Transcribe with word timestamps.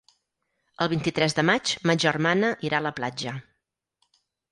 El 0.85 0.87
vint-i-tres 0.93 1.35
de 1.39 1.43
maig 1.49 1.73
ma 1.89 1.95
germana 2.03 2.49
irà 2.71 2.79
a 2.79 2.85
la 2.87 2.93
platja. 3.01 3.35